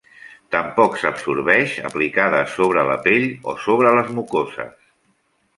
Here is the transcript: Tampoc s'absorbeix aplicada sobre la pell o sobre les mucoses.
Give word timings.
Tampoc 0.53 0.95
s'absorbeix 1.01 1.75
aplicada 1.91 2.41
sobre 2.55 2.87
la 2.89 2.97
pell 3.05 3.29
o 3.53 3.57
sobre 3.67 3.93
les 3.99 4.11
mucoses. 4.21 4.77